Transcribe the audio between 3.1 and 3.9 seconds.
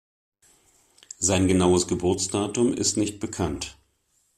bekannt.